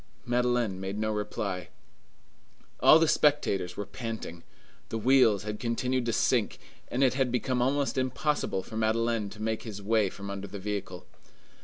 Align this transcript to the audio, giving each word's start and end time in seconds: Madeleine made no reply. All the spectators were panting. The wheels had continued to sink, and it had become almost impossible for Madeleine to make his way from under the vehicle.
Madeleine 0.25 0.79
made 0.81 0.97
no 0.97 1.11
reply. 1.11 1.69
All 2.79 2.97
the 2.97 3.07
spectators 3.07 3.77
were 3.77 3.85
panting. 3.85 4.41
The 4.89 4.97
wheels 4.97 5.43
had 5.43 5.59
continued 5.59 6.07
to 6.07 6.11
sink, 6.13 6.57
and 6.87 7.03
it 7.03 7.13
had 7.13 7.31
become 7.31 7.61
almost 7.61 7.99
impossible 7.99 8.63
for 8.63 8.75
Madeleine 8.77 9.29
to 9.29 9.39
make 9.43 9.61
his 9.61 9.79
way 9.79 10.09
from 10.09 10.31
under 10.31 10.47
the 10.47 10.57
vehicle. 10.57 11.05